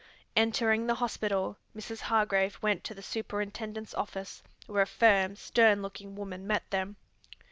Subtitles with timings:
[0.35, 1.99] Entering the hospital, Mrs.
[1.99, 6.95] Hargrave went to the superintendent's office, where a firm, stern looking woman met them.